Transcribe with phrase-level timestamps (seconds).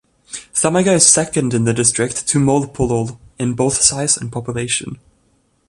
[0.55, 4.97] Thamaga is second in the district to Molepolole in both size and population.